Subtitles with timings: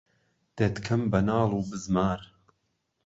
[0.57, 2.19] دهتکهم به ناڵ و بزمار